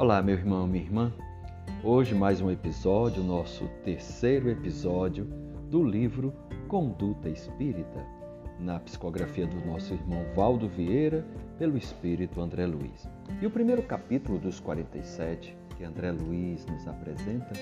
[0.00, 1.12] Olá, meu irmão, minha irmã.
[1.84, 5.26] Hoje mais um episódio, nosso terceiro episódio
[5.70, 6.32] do livro
[6.68, 8.02] Conduta Espírita,
[8.58, 11.22] na psicografia do nosso irmão Valdo Vieira,
[11.58, 13.06] pelo Espírito André Luiz.
[13.42, 17.52] E o primeiro capítulo dos 47 que André Luiz nos apresenta,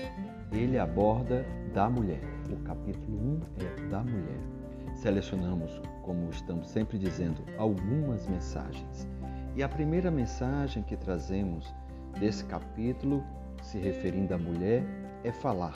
[0.53, 2.21] ele aborda da mulher.
[2.49, 4.39] O capítulo 1 é da mulher.
[4.95, 9.05] Selecionamos, como estamos sempre dizendo, algumas mensagens.
[9.57, 11.69] E a primeira mensagem que trazemos
[12.19, 13.23] desse capítulo,
[13.61, 14.83] se referindo à mulher,
[15.23, 15.73] é falar.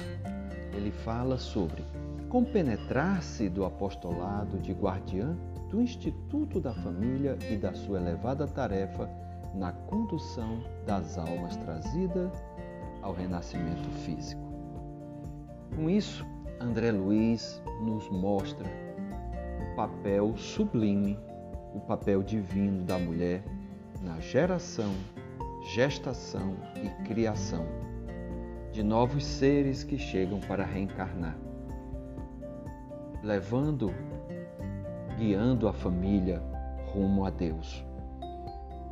[0.74, 1.84] Ele fala sobre
[2.30, 5.38] compenetrar-se do apostolado de guardiã
[5.70, 9.10] do Instituto da Família e da sua elevada tarefa
[9.54, 12.32] na condução das almas trazidas
[13.02, 14.42] ao renascimento físico.
[15.76, 16.26] Com isso,
[16.60, 18.68] André Luiz nos mostra
[19.62, 21.20] o papel sublime,
[21.74, 23.44] o papel divino da mulher
[24.02, 24.94] na geração
[25.64, 27.66] gestação e criação
[28.72, 31.38] de novos seres que chegam para reencarnar,
[33.24, 33.94] levando,
[35.18, 36.42] guiando a família
[36.88, 37.86] rumo a Deus.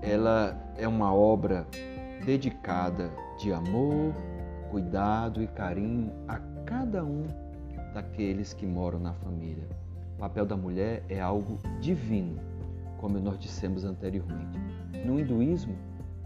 [0.01, 1.67] Ela é uma obra
[2.25, 4.13] dedicada de amor,
[4.69, 7.25] cuidado e carinho a cada um
[7.93, 9.67] daqueles que moram na família.
[10.15, 12.39] O papel da mulher é algo divino,
[12.99, 14.59] como nós dissemos anteriormente.
[15.05, 15.75] No hinduísmo,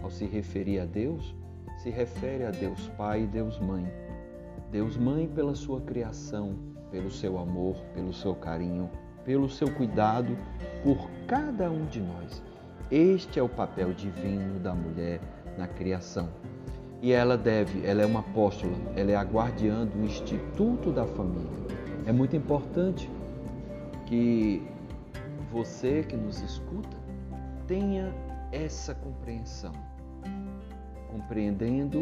[0.06, 1.36] ao se referir a Deus,
[1.80, 3.92] se refere a Deus Pai e Deus Mãe.
[4.72, 6.56] Deus Mãe pela sua criação,
[6.92, 8.88] pelo seu amor, pelo seu carinho,
[9.23, 10.38] pelo seu cuidado
[10.84, 12.44] por cada um de nós.
[12.92, 15.20] Este é o papel divino da mulher
[15.58, 16.30] na criação.
[17.02, 21.66] E ela deve, ela é uma apóstola, ela é a guardiã do Instituto da Família.
[22.06, 23.09] É muito importante
[24.06, 24.62] que
[25.52, 26.95] você que nos escuta
[27.66, 28.14] tenha
[28.52, 29.73] essa compreensão
[31.16, 32.02] compreendendo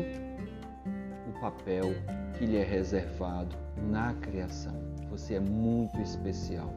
[1.28, 1.94] o papel
[2.36, 4.73] que lhe é reservado na criação.
[5.11, 6.73] Você é muito especial.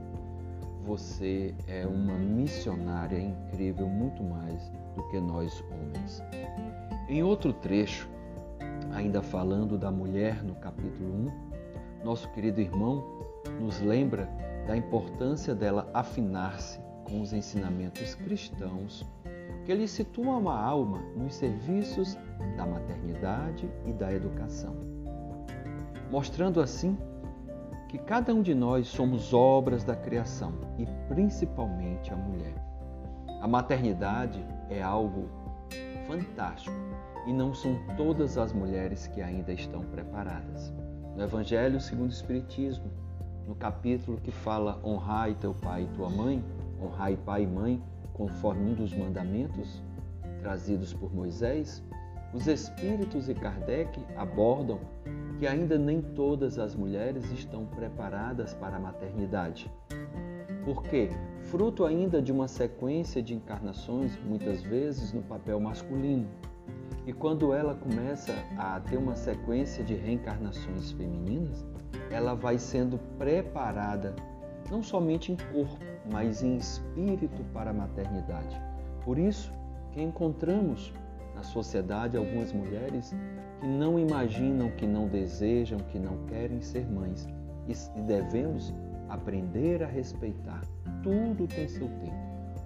[0.84, 6.22] Você é uma missionária incrível, muito mais do que nós homens.
[7.08, 8.06] Em outro trecho,
[8.92, 11.30] ainda falando da mulher no capítulo
[12.02, 13.02] 1, nosso querido irmão
[13.58, 14.28] nos lembra
[14.66, 19.06] da importância dela afinar-se com os ensinamentos cristãos
[19.66, 22.16] que lhe situam a alma nos serviços
[22.56, 24.76] da maternidade e da educação,
[26.08, 26.96] mostrando assim
[27.88, 32.54] que cada um de nós somos obras da criação e principalmente a mulher.
[33.40, 34.40] A maternidade
[34.70, 35.28] é algo
[36.06, 36.76] fantástico
[37.26, 40.72] e não são todas as mulheres que ainda estão preparadas.
[41.16, 42.88] No Evangelho segundo o Espiritismo,
[43.48, 46.44] no capítulo que fala honrai teu pai e tua mãe,
[46.80, 47.82] honrai pai e mãe,
[48.16, 49.82] conforme um dos mandamentos
[50.40, 51.84] trazidos por Moisés,
[52.32, 54.80] os Espíritos e Kardec abordam
[55.38, 59.70] que ainda nem todas as mulheres estão preparadas para a maternidade.
[60.64, 61.10] Porque,
[61.42, 66.26] fruto ainda de uma sequência de encarnações, muitas vezes no papel masculino,
[67.06, 71.64] e quando ela começa a ter uma sequência de reencarnações femininas,
[72.10, 74.16] ela vai sendo preparada
[74.70, 78.60] não somente em corpo, mas em espírito para a maternidade.
[79.04, 79.52] Por isso
[79.92, 80.92] que encontramos
[81.34, 83.14] na sociedade algumas mulheres
[83.60, 87.28] que não imaginam, que não desejam, que não querem ser mães
[87.68, 88.72] e devemos
[89.08, 90.62] aprender a respeitar.
[91.02, 92.16] Tudo tem seu tempo.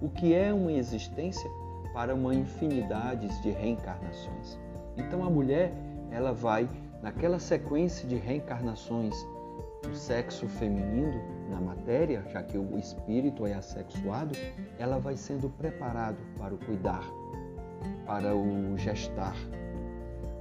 [0.01, 1.49] O que é uma existência
[1.93, 4.57] para uma infinidade de reencarnações.
[4.97, 5.73] Então a mulher,
[6.09, 6.67] ela vai
[7.01, 9.15] naquela sequência de reencarnações
[9.81, 14.37] do sexo feminino na matéria, já que o espírito é assexuado,
[14.77, 17.03] ela vai sendo preparado para o cuidar,
[18.05, 19.35] para o gestar,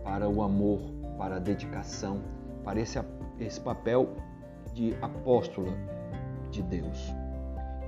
[0.05, 0.81] para o amor,
[1.17, 2.23] para a dedicação,
[2.65, 2.99] para esse,
[3.39, 4.15] esse papel
[4.73, 5.73] de apóstola
[6.51, 7.13] de Deus.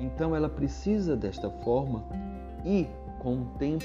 [0.01, 2.05] Então ela precisa desta forma
[2.65, 2.89] e
[3.21, 3.85] com o tempo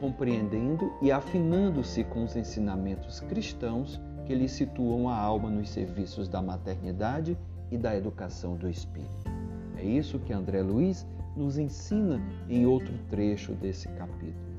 [0.00, 6.42] compreendendo e afinando-se com os ensinamentos cristãos que lhe situam a alma nos serviços da
[6.42, 7.38] maternidade
[7.70, 9.30] e da educação do espírito.
[9.76, 11.06] É isso que André Luiz
[11.36, 14.56] nos ensina em outro trecho desse capítulo.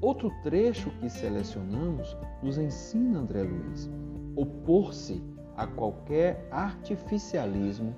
[0.00, 3.88] Outro trecho que selecionamos nos ensina André Luiz
[4.36, 5.22] opor-se
[5.56, 7.94] a qualquer artificialismo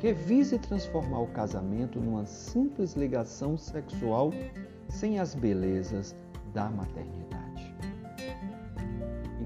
[0.00, 4.32] que vise transformar o casamento numa simples ligação sexual
[4.88, 6.16] sem as belezas
[6.52, 7.23] da maternidade.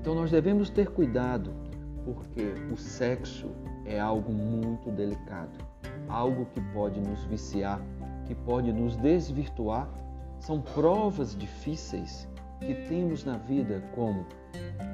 [0.00, 1.53] Então nós devemos ter cuidado,
[2.05, 3.50] porque o sexo
[3.85, 5.59] é algo muito delicado,
[6.09, 7.81] algo que pode nos viciar,
[8.25, 9.89] que pode nos desvirtuar.
[10.39, 12.29] São provas difíceis
[12.61, 14.25] que temos na vida, como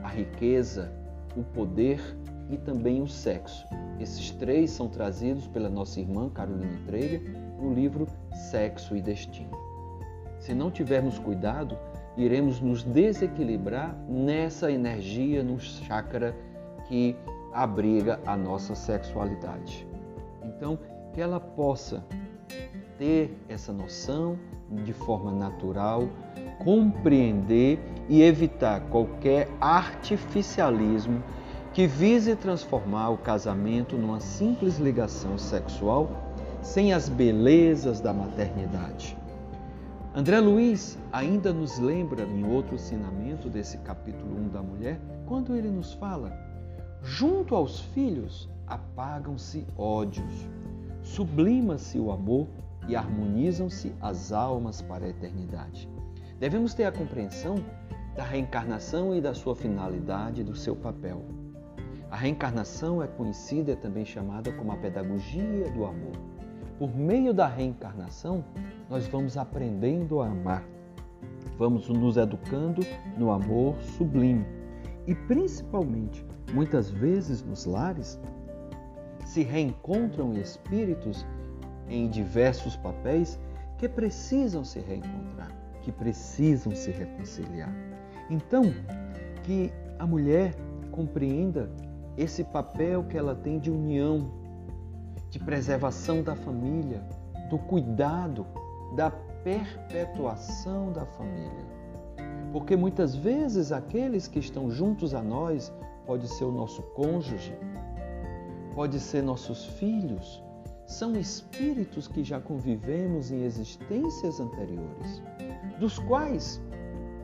[0.03, 0.91] a riqueza,
[1.37, 2.01] o poder
[2.49, 3.67] e também o sexo.
[4.01, 7.21] Esses três são trazidos pela nossa irmã Carolina Treger
[7.61, 8.07] no livro
[8.51, 9.53] Sexo e Destino.
[10.39, 11.77] Se não tivermos cuidado,
[12.17, 16.35] iremos nos desequilibrar nessa energia, no chakra
[16.87, 17.17] que
[17.53, 19.87] abriga a nossa sexualidade.
[20.43, 20.79] Então,
[21.13, 22.05] que ela possa
[22.99, 24.39] ter essa noção
[24.71, 26.09] de forma natural,
[26.63, 27.79] compreender
[28.09, 31.23] e evitar qualquer artificialismo
[31.73, 36.09] que vise transformar o casamento numa simples ligação sexual
[36.63, 39.17] sem as belezas da maternidade.
[40.17, 45.69] André Luiz ainda nos lembra em outro ensinamento desse capítulo 1 da mulher, quando ele
[45.69, 46.33] nos fala:
[47.03, 50.49] junto aos filhos apagam-se ódios,
[51.03, 52.47] sublima-se o amor
[52.87, 55.89] e harmonizam-se as almas para a eternidade.
[56.39, 57.57] Devemos ter a compreensão
[58.15, 61.25] da reencarnação e da sua finalidade do seu papel.
[62.09, 66.34] A reencarnação é conhecida também chamada como a pedagogia do amor.
[66.79, 68.45] Por meio da reencarnação,
[68.91, 70.65] nós vamos aprendendo a amar,
[71.57, 72.83] vamos nos educando
[73.17, 74.45] no amor sublime
[75.07, 78.21] e, principalmente, muitas vezes nos lares,
[79.25, 81.25] se reencontram espíritos
[81.89, 83.39] em diversos papéis
[83.79, 85.51] que precisam se reencontrar,
[85.83, 87.73] que precisam se reconciliar.
[88.31, 88.63] Então,
[89.43, 90.55] que a mulher
[90.91, 91.71] compreenda
[92.17, 94.31] esse papel que ela tem de união,
[95.35, 97.03] de preservação da família,
[97.51, 98.47] do cuidado,
[98.95, 101.67] da perpetuação da família.
[102.53, 105.73] Porque muitas vezes aqueles que estão juntos a nós
[106.07, 107.59] pode ser o nosso cônjuge,
[108.77, 110.41] pode ser nossos filhos,
[110.87, 115.21] são espíritos que já convivemos em existências anteriores,
[115.81, 116.63] dos quais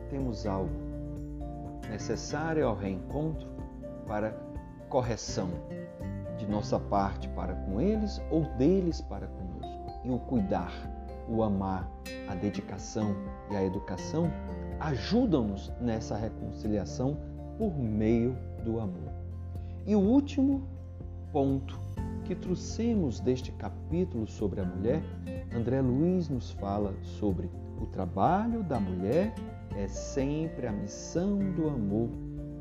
[0.09, 0.75] temos algo
[1.89, 3.47] necessário ao reencontro
[4.05, 4.31] para
[4.89, 5.49] correção
[6.41, 10.01] de nossa parte para com eles ou deles para conosco.
[10.03, 10.73] E o cuidar,
[11.29, 11.87] o amar,
[12.27, 13.15] a dedicação
[13.51, 14.27] e a educação
[14.79, 17.15] ajudam-nos nessa reconciliação
[17.59, 18.35] por meio
[18.65, 19.13] do amor.
[19.85, 20.67] E o último
[21.31, 21.79] ponto
[22.25, 25.03] que trouxemos deste capítulo sobre a mulher,
[25.55, 29.33] André Luiz nos fala sobre o trabalho da mulher
[29.75, 32.09] é sempre a missão do amor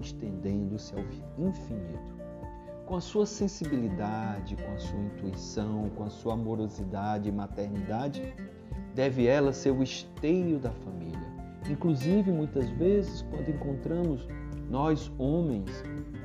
[0.01, 1.05] estendendo-se ao
[1.47, 2.20] infinito.
[2.91, 8.35] Com a sua sensibilidade, com a sua intuição, com a sua amorosidade e maternidade,
[8.97, 11.29] deve ela ser o esteio da família.
[11.71, 14.27] Inclusive, muitas vezes, quando encontramos
[14.69, 15.71] nós, homens,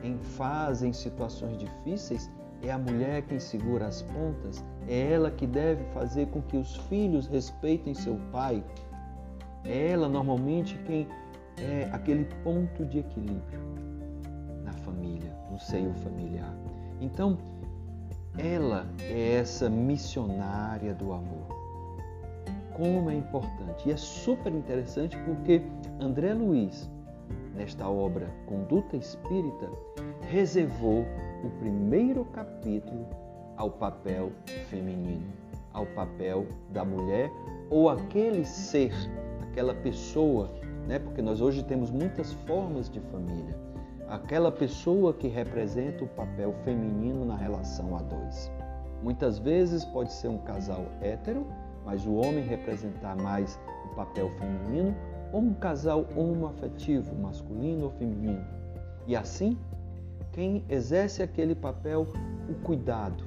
[0.01, 2.31] em fase, em situações difíceis,
[2.63, 6.77] é a mulher quem segura as pontas, é ela que deve fazer com que os
[6.87, 8.63] filhos respeitem seu pai.
[9.63, 11.07] É ela normalmente quem
[11.57, 13.74] é aquele ponto de equilíbrio
[15.55, 16.53] no seio familiar.
[16.99, 17.37] Então,
[18.37, 21.47] ela é essa missionária do amor.
[22.73, 23.87] Como é importante.
[23.87, 25.61] E é super interessante porque
[25.97, 26.89] André Luiz,
[27.55, 29.69] nesta obra Conduta Espírita,
[30.29, 31.05] reservou
[31.41, 33.07] o primeiro capítulo
[33.55, 34.33] ao papel
[34.69, 35.31] feminino,
[35.71, 37.31] ao papel da mulher
[37.69, 38.91] ou aquele ser,
[39.41, 40.51] aquela pessoa,
[40.85, 40.99] né?
[40.99, 43.55] Porque nós hoje temos muitas formas de família.
[44.07, 48.51] Aquela pessoa que representa o papel feminino na relação a dois.
[49.01, 51.45] Muitas vezes pode ser um casal hétero,
[51.83, 53.59] mas o homem representar mais
[53.91, 54.95] o papel feminino,
[55.33, 58.45] ou um casal homoafetivo, masculino ou feminino.
[59.07, 59.57] E assim
[60.31, 62.07] quem exerce aquele papel,
[62.49, 63.23] o cuidado,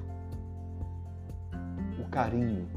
[1.98, 2.68] o carinho,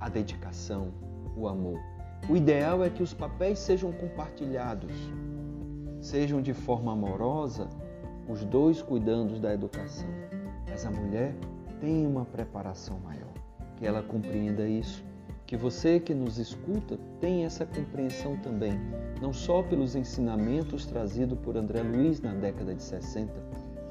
[0.00, 0.92] a dedicação,
[1.36, 1.80] o amor.
[2.28, 4.92] O ideal é que os papéis sejam compartilhados,
[6.06, 7.68] sejam de forma amorosa,
[8.28, 10.08] os dois cuidando da educação.
[10.70, 11.34] Mas a mulher
[11.80, 13.32] tem uma preparação maior,
[13.76, 15.04] que ela compreenda isso.
[15.46, 18.78] Que você que nos escuta tenha essa compreensão também,
[19.20, 23.32] não só pelos ensinamentos trazidos por André Luiz na década de 60,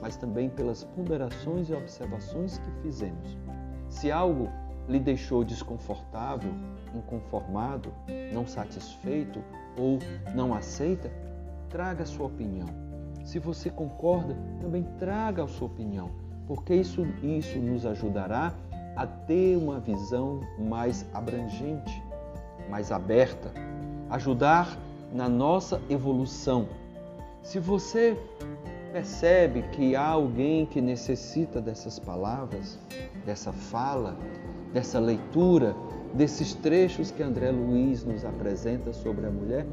[0.02, 3.38] mas também pelas ponderações e observações que fizemos.
[3.90, 4.50] Se algo
[4.88, 6.52] lhe deixou desconfortável,
[6.94, 7.92] inconformado,
[8.34, 9.42] não satisfeito
[9.78, 10.00] ou
[10.34, 11.12] não aceita,
[11.70, 12.68] traga a sua opinião.
[13.24, 16.12] Se você concorda, também traga a sua opinião,
[16.48, 18.54] porque isso, isso nos ajudará
[18.96, 22.02] a ter uma visão mais abrangente,
[22.70, 23.52] mais aberta,
[24.10, 24.78] ajudar
[25.12, 26.68] na nossa evolução.
[27.42, 28.18] Se você
[28.92, 32.80] percebe que há alguém que necessita dessas palavras,
[33.26, 34.16] dessa fala,
[34.72, 35.76] dessa leitura,
[36.14, 39.66] desses trechos que André Luiz nos apresenta sobre a mulher,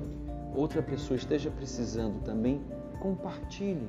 [0.54, 2.62] outra pessoa esteja precisando também,
[3.00, 3.88] compartilhe.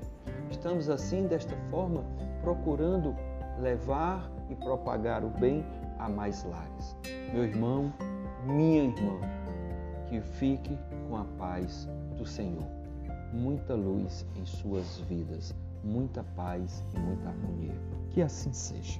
[0.49, 2.03] Estamos assim, desta forma,
[2.41, 3.15] procurando
[3.59, 5.65] levar e propagar o bem
[5.99, 6.95] a mais lares.
[7.33, 7.93] Meu irmão,
[8.45, 9.19] minha irmã,
[10.07, 10.77] que fique
[11.07, 12.67] com a paz do Senhor.
[13.31, 17.75] Muita luz em suas vidas, muita paz e muita harmonia.
[18.11, 18.99] Que assim seja.